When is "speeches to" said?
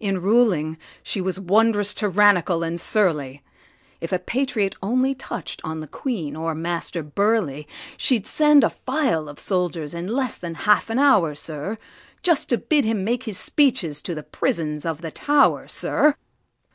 13.38-14.14